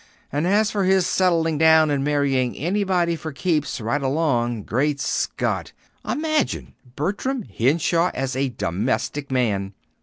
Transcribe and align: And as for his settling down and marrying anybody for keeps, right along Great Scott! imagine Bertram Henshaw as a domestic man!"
And 0.31 0.47
as 0.47 0.71
for 0.71 0.83
his 0.83 1.05
settling 1.05 1.59
down 1.59 1.91
and 1.91 2.03
marrying 2.03 2.55
anybody 2.57 3.15
for 3.15 3.31
keeps, 3.31 3.79
right 3.79 4.01
along 4.01 4.63
Great 4.63 4.99
Scott! 4.99 5.73
imagine 6.03 6.73
Bertram 6.95 7.43
Henshaw 7.43 8.09
as 8.15 8.35
a 8.35 8.49
domestic 8.49 9.29
man!" 9.29 9.75